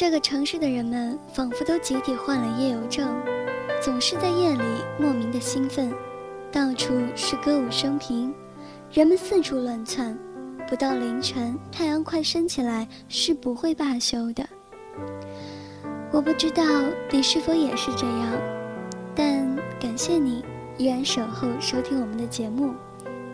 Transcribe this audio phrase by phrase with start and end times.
[0.00, 3.20] 这个城市的人们仿佛都集体患了夜游症，
[3.82, 4.62] 总是在夜里
[4.96, 5.92] 莫名的兴奋，
[6.52, 8.32] 到处是歌舞升平，
[8.92, 10.16] 人们四处乱窜，
[10.68, 14.48] 不到凌晨，太阳快升起来是不会罢休的。
[16.12, 16.62] 我不知道
[17.10, 18.32] 你是否也是这样，
[19.16, 19.44] 但
[19.80, 20.44] 感谢你
[20.76, 22.72] 依然守候收听我们的节目。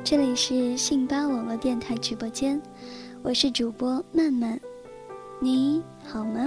[0.02, 2.58] 这里是信巴网络电台直播间，
[3.22, 4.58] 我是主播曼曼。
[5.44, 6.46] 你好吗？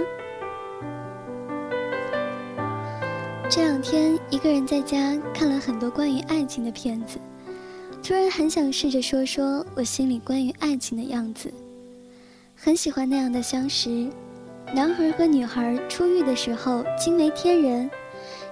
[3.48, 7.20] 这两天一个人在家看了很多关于爱情的片子，
[8.02, 11.54] 突然很想试着说说我心里关于爱情的样子。
[12.56, 14.10] 很喜欢那样的相识，
[14.74, 17.92] 男孩和女孩初遇的时候惊为天人，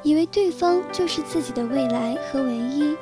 [0.04, 2.96] 以为对方就是自己的未来和唯一，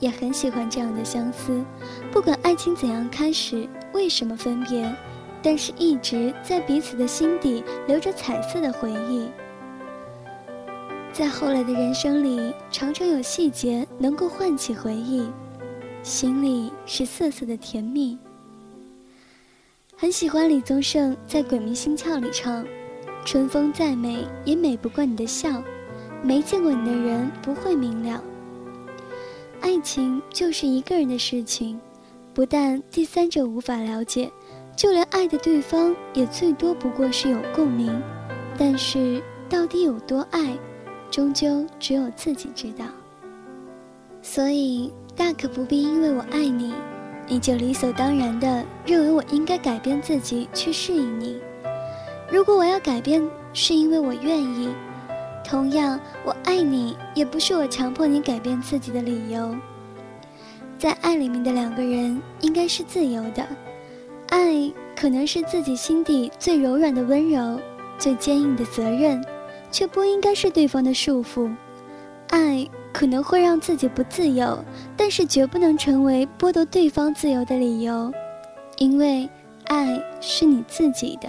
[0.00, 1.64] 也很喜欢这样的相思，
[2.12, 4.94] 不管爱情怎样开始，为什么分别。
[5.42, 9.28] 但是，一直在彼此的心底留着彩色的回忆。
[11.12, 15.26] 在后来的人生里，常常有细节能够唤起回忆，
[16.02, 18.18] 心里是涩涩的甜蜜。
[19.96, 22.64] 很喜欢李宗盛在《鬼迷心窍》里唱
[23.24, 25.62] ：“春风再美，也美不过你的笑。
[26.22, 28.22] 没见过你的人不会明了。
[29.60, 31.80] 爱情就是一个人的事情，
[32.34, 34.30] 不但第三者无法了解。”
[34.78, 38.00] 就连爱的对方也最多不过是有共鸣，
[38.56, 40.56] 但是到底有多爱，
[41.10, 42.84] 终究只有自己知道。
[44.22, 46.72] 所以大可不必因为我爱你，
[47.26, 51.40] 你就理所当然的认为我应该改变自己去适应你。
[52.30, 54.68] 如果我要改变，是因为我愿意，
[55.44, 59.56] 同样我爱你也不是我强迫你改变自己的理由。
[60.78, 63.44] 在爱里面的两个人应该是自由的。
[64.30, 67.58] 爱可能是自己心底最柔软的温柔，
[67.98, 69.24] 最坚硬的责任，
[69.70, 71.50] 却不应该是对方的束缚。
[72.28, 74.62] 爱可能会让自己不自由，
[74.96, 78.12] 但是绝不能成为剥夺对方自由的理由，
[78.76, 79.28] 因为
[79.64, 81.28] 爱是你自己的。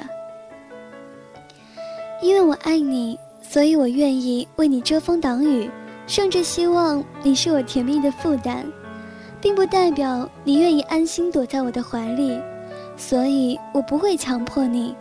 [2.22, 5.70] 因为我爱你，所以我愿意为你遮风挡雨，
[6.06, 8.66] 甚至希望你是我甜蜜的负担，
[9.40, 12.38] 并不代表你愿意安心躲在我的怀里。
[13.00, 14.94] 所以我不会强迫你，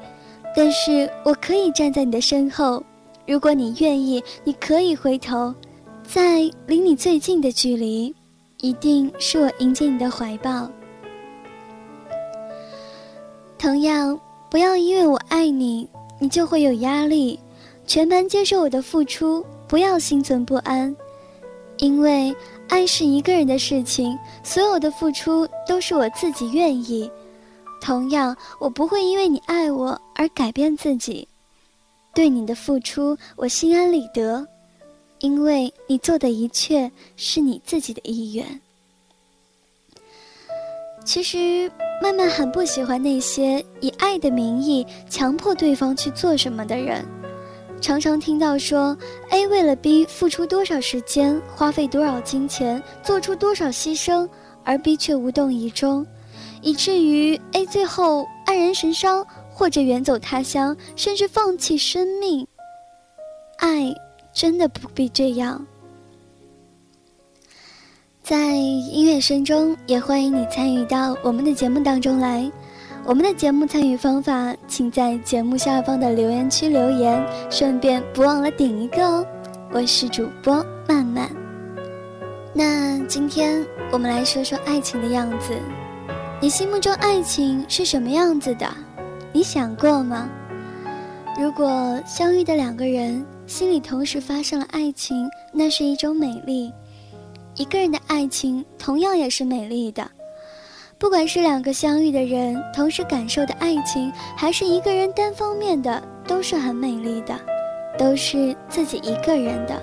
[0.57, 2.83] 但是我可以站在你的身后。
[3.27, 5.53] 如果你愿意，你可以回头，
[6.05, 8.15] 在离你最近的距离，
[8.61, 10.71] 一定是我迎接你的怀抱。
[13.59, 15.87] 同样，不要因为我爱你，
[16.21, 17.39] 你就会有压力，
[17.85, 20.97] 全盘接受我的付出，不要心存不安，
[21.79, 22.35] 因为
[22.69, 27.11] 爱是一个人的事情，所有的付出都是我自己愿意。
[27.81, 31.27] 同样，我不会因为你爱我而改变自己，
[32.15, 34.47] 对你的付出我心安理得，
[35.21, 38.61] 因为你做的一切是你自己的意愿。
[41.05, 41.71] 其实，
[42.03, 47.03] 曼曼很不喜欢那些以爱的名义强迫对方去做什么的人，
[47.81, 48.95] 常常听到说
[49.31, 54.29] A 为了 B 付出多少时间，花费多少金钱，做出多少牺牲，
[54.65, 56.07] 而 B 却无动于衷。
[56.69, 62.47] 以至于 A 最后黯然神伤，或者远走他乡，甚至放弃生命。
[63.57, 63.91] 爱
[64.35, 65.67] 真的不必这样。
[68.23, 72.53] 在音乐声中，也欢迎你参与到我们的节目当中来。
[73.07, 79.27] 我们的节目参与方法，请在节目下方的留言区留言，顺便不忘了顶一个哦。
[79.73, 81.35] 我是主播曼曼。
[82.53, 85.59] 那今天我们来说说爱情的样子。
[86.41, 88.73] 你心目中爱情是什么样子的？
[89.33, 90.31] 你想过吗？
[91.37, 96.73] 如果相遇的两个人心里同时发生了爱情，那是一种美丽。
[97.57, 100.09] 一个人的爱情同样也是美丽的。
[100.97, 107.37] 不管是两个相遇的人同时感受的爱情，还是一个人单方面的，都是很美丽的，
[107.99, 109.83] 都是自己一个人的。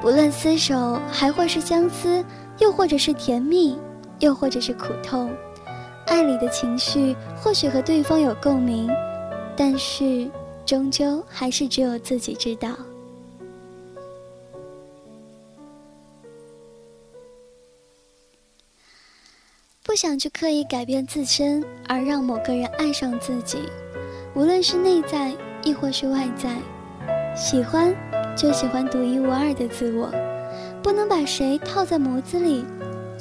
[0.00, 2.24] 不论厮守，还或是相思，
[2.58, 3.76] 又或者是甜蜜，
[4.22, 5.30] 又或者是苦痛，
[6.06, 8.88] 爱里的情绪或许和对方有共鸣，
[9.56, 10.30] 但是
[10.64, 12.70] 终究还是只有自己知道。
[19.82, 23.58] 不想去刻意改变自身，而让某个人爱上自己，
[24.34, 25.34] 无论是内在
[25.64, 26.56] 亦或是外在，
[27.36, 27.94] 喜欢。
[28.34, 30.10] 就喜欢独一无二的自我，
[30.82, 32.64] 不能把谁套在模子里。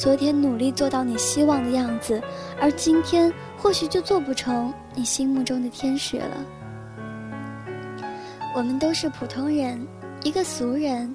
[0.01, 2.19] 昨天努力做到你希望的样子，
[2.59, 6.43] 而今天或许就做不成你心目中的天使了。
[8.55, 9.87] 我们都是普通人，
[10.23, 11.13] 一个俗人。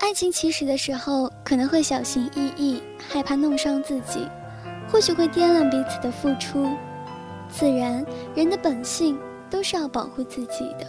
[0.00, 4.28] 爱情起始的时候，可能会小心翼翼，害怕弄伤自己，
[4.90, 6.68] 或许会掂量彼此的付出。
[7.48, 8.04] 自然，
[8.34, 9.16] 人的本性
[9.48, 10.86] 都是要保护自己的。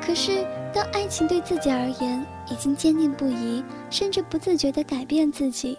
[0.00, 0.46] 可是。
[0.74, 5.78] 当爱情对自己而言已经坚定不移，甚至不自觉地改变自己，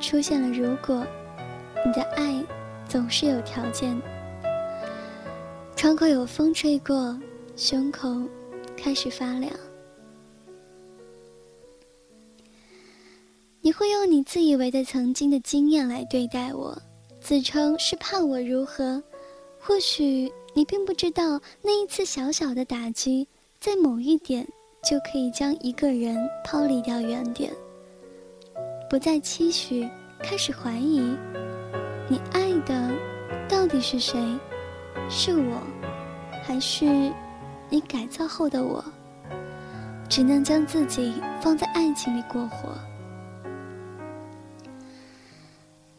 [0.00, 1.06] 出现了如果，
[1.84, 2.44] 你的爱
[2.88, 4.00] 总是有条件。
[5.76, 7.18] 窗口有风吹过，
[7.56, 8.08] 胸口
[8.76, 9.52] 开始发凉。
[13.60, 16.80] 你会用你自以为的曾经的经验来对待我，
[17.20, 19.02] 自称是怕我如何？
[19.60, 23.26] 或许你并不知道那一次小小的打击。
[23.60, 24.46] 在某一点，
[24.88, 27.52] 就可以将一个人抛离掉原点，
[28.88, 29.86] 不再期许，
[30.18, 31.14] 开始怀疑，
[32.08, 32.90] 你爱的
[33.46, 34.18] 到底是谁？
[35.10, 35.62] 是我，
[36.42, 36.86] 还是
[37.68, 38.82] 你改造后的我？
[40.08, 42.70] 只能将自己放在爱情里过活。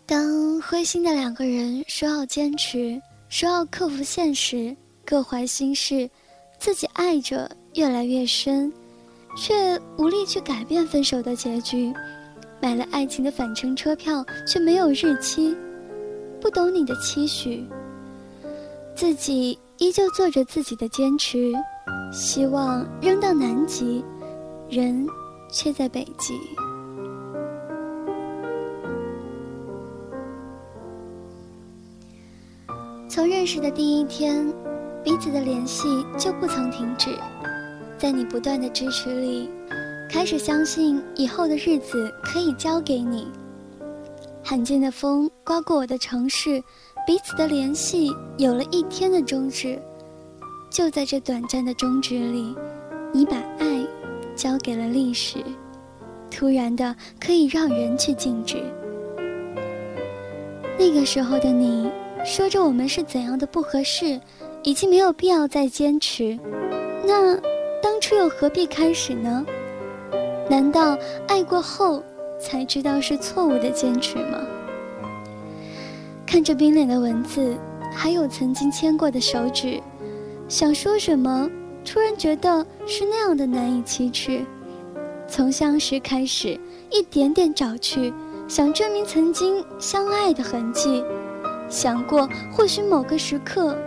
[0.07, 2.99] 当灰心的两个人说要坚持，
[3.29, 4.75] 说要克服现实，
[5.05, 6.09] 各怀心事。
[6.57, 8.73] 自己爱着越来越深，
[9.37, 11.93] 却无力去改变分手的结局。
[12.61, 15.55] 买了爱情的返程车票，却没有日期。
[16.41, 17.65] 不懂你的期许，
[18.95, 21.53] 自己依旧做着自己的坚持，
[22.11, 24.03] 希望扔到南极，
[24.69, 25.07] 人
[25.51, 26.39] 却在北极。
[33.07, 34.45] 从认识的第一天。
[35.01, 37.17] 彼此的联系就不曾停止，
[37.97, 39.49] 在你不断的支持里，
[40.09, 43.27] 开始相信以后的日子可以交给你。
[44.43, 46.59] 罕见的风刮过我的城市，
[47.05, 49.79] 彼此的联系有了一天的终止。
[50.71, 52.55] 就在这短暂的终止里，
[53.13, 53.85] 你把爱
[54.35, 55.37] 交给了历史，
[56.31, 58.63] 突然的可以让人去静止。
[60.77, 61.89] 那个时候的你，
[62.25, 64.19] 说着我们是怎样的不合适。
[64.61, 66.37] 已经没有必要再坚持，
[67.07, 67.33] 那
[67.81, 69.45] 当初又何必开始呢？
[70.49, 70.97] 难道
[71.27, 72.03] 爱过后
[72.39, 74.39] 才知道是错误的坚持吗？
[76.25, 77.55] 看着冰冷的文字，
[77.93, 79.79] 还有曾经牵过的手指，
[80.47, 81.49] 想说什么，
[81.85, 84.45] 突然觉得是那样的难以启齿。
[85.27, 86.59] 从相识开始，
[86.89, 88.11] 一点点找去，
[88.47, 91.03] 想证明曾经相爱的痕迹，
[91.69, 93.77] 想过或许某个时刻。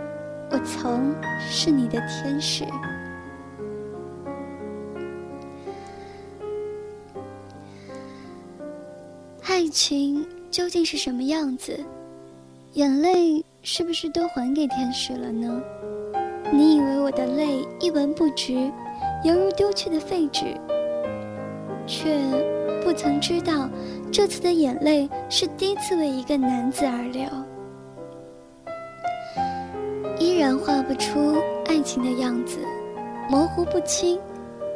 [0.49, 1.13] 我曾
[1.49, 2.63] 是你的天使。
[9.73, 11.83] 情究竟是什么样子？
[12.73, 15.61] 眼泪是不是都还给天使了呢？
[16.51, 18.71] 你以为我的泪一文不值，
[19.23, 20.45] 犹如丢去的废纸，
[21.87, 22.19] 却
[22.83, 23.67] 不曾知道，
[24.11, 27.23] 这次的眼泪是第一次为一个男子而流。
[30.19, 32.59] 依然画不出爱情的样子，
[33.29, 34.19] 模糊不清，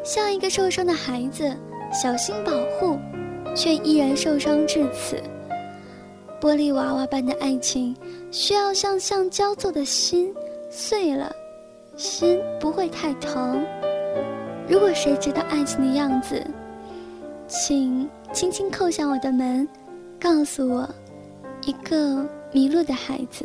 [0.03, 1.55] 像一个受伤的孩子，
[1.91, 2.97] 小心保护，
[3.57, 5.21] 却依然受伤至此。
[6.39, 7.97] 玻璃娃娃般的爱情，
[8.29, 10.31] 需要像橡胶做的心
[10.69, 11.35] 碎了，
[11.95, 13.65] 心不会太疼。
[14.69, 16.45] 如果谁知道爱情的样子，
[17.47, 19.67] 请轻轻叩响我的门，
[20.19, 20.87] 告诉我，
[21.65, 23.43] 一个迷路的孩子。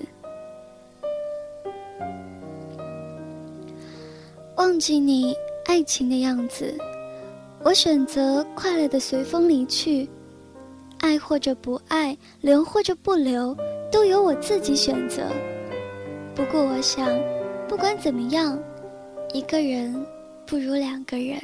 [4.57, 6.77] 忘记你爱情的样子，
[7.65, 10.09] 我选择快乐的随风离去，
[10.99, 13.57] 爱或者不爱，留或者不留，
[13.91, 15.23] 都由我自己选择。
[16.35, 17.09] 不过我想，
[17.69, 18.59] 不管怎么样，
[19.33, 20.05] 一个人
[20.45, 21.39] 不如两个人。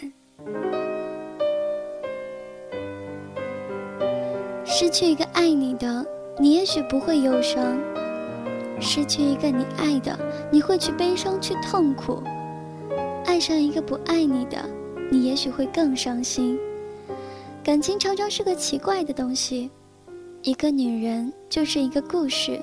[4.65, 6.05] 失去一个爱你的，
[6.37, 7.79] 你也许不会忧伤；
[8.81, 10.19] 失去一个你爱的，
[10.51, 12.21] 你会去悲伤，去痛苦。
[13.25, 14.59] 爱上一个不爱你的，
[15.11, 16.59] 你也许会更伤心。
[17.65, 19.71] 感情常常是个奇怪的东西，
[20.43, 22.63] 一个女人就是一个故事，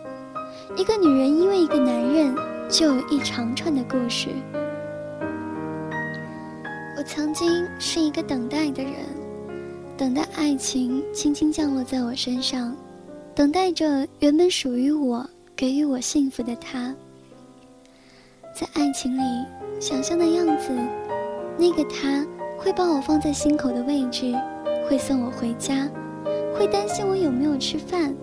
[0.76, 2.36] 一个女人因为一个男人
[2.70, 4.30] 就有一长串的故事。
[6.98, 8.94] 我曾经是一个等待的人，
[9.98, 12.76] 等待爱情轻轻降落在我身上，
[13.36, 16.96] 等待着原本属于我、给予我幸福的他。
[18.56, 19.46] 在爱情里，
[19.80, 20.70] 想象的样子，
[21.58, 22.26] 那个他
[22.58, 24.36] 会把我放在心口的位置，
[24.88, 25.90] 会送我回家，
[26.58, 28.14] 会担心我有没有吃饭，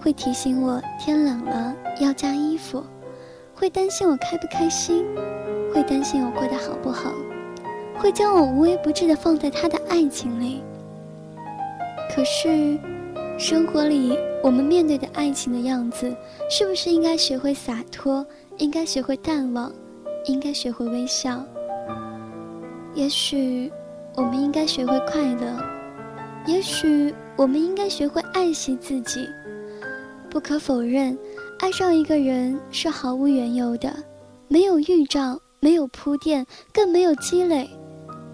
[0.00, 2.82] 会提醒我天冷了要加衣服，
[3.54, 5.04] 会担心我开不开心，
[5.72, 7.12] 会担心我过得好不好，
[7.98, 10.62] 会将我无微不至的放在他的爱情里。
[12.14, 12.78] 可是，
[13.38, 16.14] 生活里我们面对的爱情的样子，
[16.50, 18.26] 是不是应该学会洒脱？
[18.58, 19.72] 应该学会淡忘，
[20.26, 21.42] 应该学会微笑。
[23.02, 23.68] 也许，
[24.14, 25.60] 我们应该学会快乐。
[26.46, 29.28] 也许，我们应该学会爱惜自己。
[30.30, 31.18] 不可否认，
[31.58, 33.92] 爱上一个人是毫无缘由的，
[34.46, 37.68] 没有预兆，没有铺垫，更没有积累。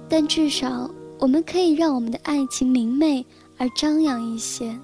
[0.06, 3.25] 但至少，我们可以让我们的爱情明媚
[3.56, 4.78] 而张扬一些。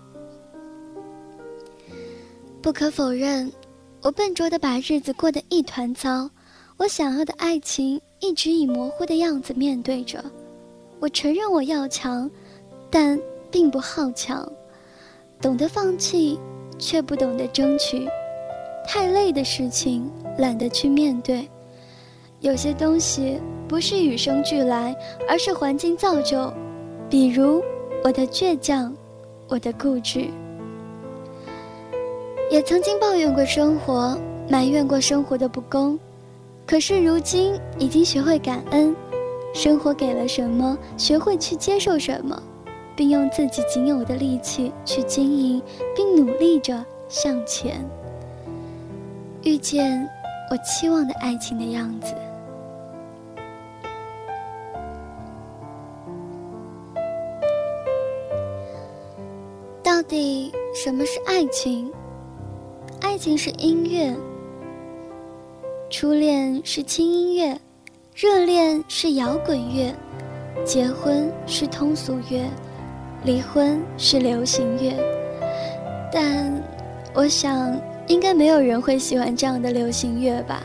[2.62, 3.52] 不可否认。
[4.00, 6.30] 我笨拙的把日子过得一团糟，
[6.78, 10.24] 我想要的爱情一直以模糊的样子面对着。
[10.98, 12.30] 我承认我要强，
[12.88, 14.50] 但并不好强，
[15.42, 16.40] 懂得放弃，
[16.78, 18.08] 却不懂得争取。
[18.88, 21.46] 太累的事情懒得去面对。
[22.40, 23.38] 有些东西
[23.68, 24.96] 不是与生俱来，
[25.28, 26.50] 而是环境造就。
[27.10, 27.62] 比如
[28.02, 28.90] 我的倔强，
[29.48, 30.28] 我的固执。
[32.50, 35.98] 也曾经抱怨过生活，埋怨过生活的不公，
[36.66, 38.96] 可是如今已经学会感恩，
[39.54, 42.42] 生活给了什么，学会去接受什么，
[42.96, 45.62] 并用自己仅有的力气去经营，
[45.94, 47.88] 并努力着向前，
[49.42, 50.08] 遇见
[50.50, 52.14] 我期望的爱情的样子。
[59.82, 61.92] 到底什么是爱情？
[63.00, 64.16] 爱情是音乐，
[65.96, 67.56] 初恋是轻音乐，
[68.16, 69.94] 热恋是摇滚乐，
[70.64, 72.50] 结婚是通俗乐，
[73.22, 74.92] 离婚是流行乐。
[76.12, 76.60] 但
[77.14, 80.64] 我想，应该没有人会喜欢这样的流行乐吧？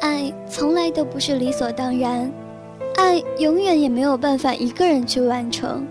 [0.00, 2.28] 爱从来都不是理所当然，
[2.96, 5.86] 爱永远也没有办法一个人去完成。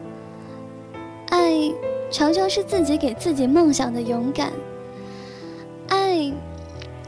[1.29, 1.71] 爱
[2.11, 4.51] 常常是自己给自己梦想的勇敢。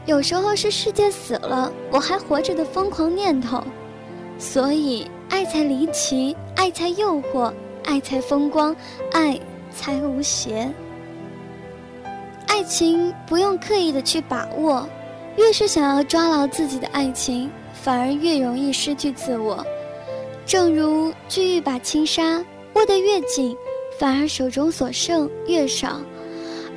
[0.06, 3.62] 有时候是世界死了我还活着的疯狂念头，
[4.38, 7.52] 所以爱才离奇，爱才诱惑，
[7.84, 8.74] 爱才风光，
[9.12, 9.38] 爱
[9.74, 10.72] 才无邪。
[12.46, 14.88] 爱情不用刻意的去把握，
[15.36, 19.66] 越是想要抓牢自己的爱情，反而越容易失去自我。
[20.46, 22.44] 正如锯一把轻纱，
[22.74, 23.56] 握得越紧，
[23.98, 26.00] 反而手中所剩越少。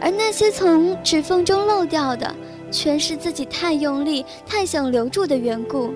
[0.02, 2.34] 而那些从指缝中漏掉的，
[2.72, 5.94] 全是自己太用力、太想留住的缘故。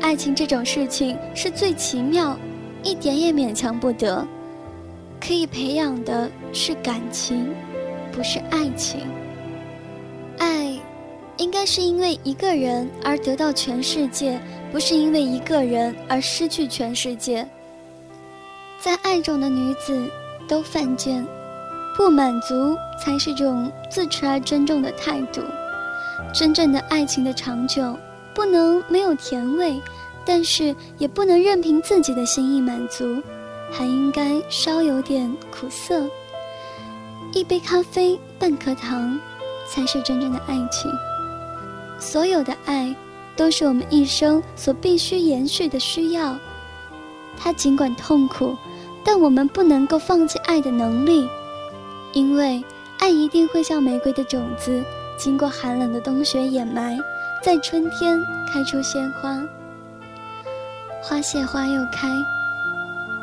[0.00, 2.38] 爱情这种事情是最奇妙，
[2.82, 4.26] 一点也勉强不得。
[5.20, 7.52] 可以培养的是感情，
[8.12, 9.00] 不是爱情。
[10.38, 10.78] 爱，
[11.36, 14.40] 应该是因为一个人而得到全世界，
[14.72, 17.46] 不是因为一个人而失去全世界。
[18.78, 20.10] 在爱中的女子
[20.48, 21.26] 都犯贱。
[21.96, 25.42] 不满足才是种自持而珍重的态度。
[26.32, 27.96] 真正的爱情的长久，
[28.34, 29.80] 不能没有甜味，
[30.24, 33.22] 但是也不能任凭自己的心意满足，
[33.70, 36.08] 还应该稍有点苦涩。
[37.32, 39.18] 一杯咖啡，半颗糖，
[39.68, 40.90] 才是真正的爱情。
[41.98, 42.94] 所有的爱，
[43.36, 46.36] 都是我们一生所必须延续的需要。
[47.36, 48.56] 它尽管痛苦，
[49.04, 51.28] 但我们不能够放弃爱的能力。
[52.12, 52.62] 因为
[52.98, 54.82] 爱一定会像玫瑰的种子，
[55.20, 56.98] 经过寒冷的冬雪掩埋，
[57.42, 58.18] 在春天
[58.50, 59.38] 开出鲜花。
[61.02, 62.08] 花谢花又开，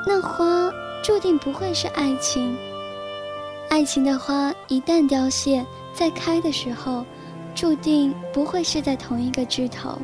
[0.06, 2.56] 那花注定不会是爱情。
[3.68, 7.04] 爱情的花一旦凋谢，在开的时候，
[7.56, 9.98] 注定不会是在同一个枝头。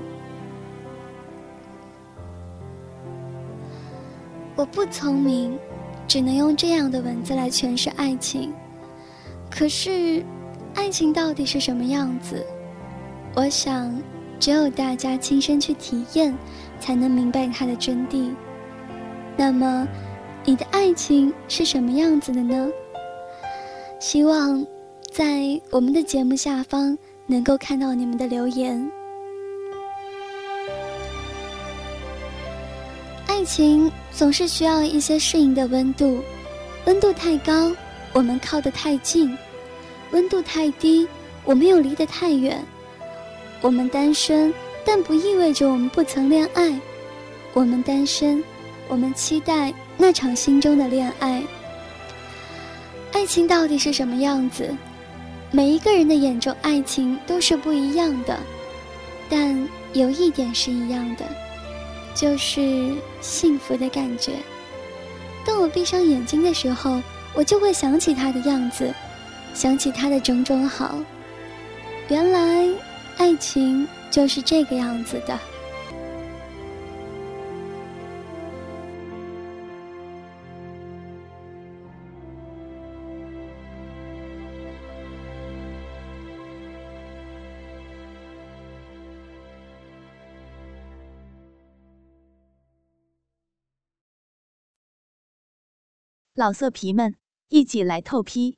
[4.55, 5.59] 我不聪明，
[6.07, 8.51] 只能用这样的文字来诠释爱情。
[9.47, 10.25] 可是，
[10.75, 12.45] 爱情到底是什么样子？
[13.35, 13.95] 我想，
[14.39, 16.35] 只有大家亲身去体验，
[16.79, 18.31] 才能明白它的真谛。
[19.35, 19.87] 那么，
[20.45, 22.69] 你的爱情是什么样子的呢？
[23.99, 24.65] 希望
[25.11, 28.91] 在我们的节目下方能够看到你们的留言。
[33.27, 36.21] 爱情总是需要一些适应的温度，
[36.85, 37.71] 温度太高，
[38.13, 39.35] 我们靠得太近；
[40.13, 41.08] 温度太低，
[41.43, 42.63] 我们又离得太远。
[43.62, 44.53] 我们单身，
[44.86, 46.72] 但不意味着我们不曾恋爱。
[47.51, 48.43] 我们单身，
[48.88, 51.43] 我们期待那场心中的恋爱。
[53.12, 54.70] 爱情到底是什么样子？
[55.51, 58.39] 每一个人的眼中，爱情都是不一样的，
[59.29, 61.25] 但有一点是一样的。
[62.13, 64.34] 就是幸福的感觉。
[65.43, 67.01] 当我闭上眼睛的时候，
[67.34, 68.93] 我就会想起他的样子，
[69.53, 70.98] 想起他的种种好。
[72.10, 72.67] 原来，
[73.17, 75.39] 爱情就是这个样子的。
[96.36, 97.15] 老色皮们，
[97.50, 98.57] 一起来透批！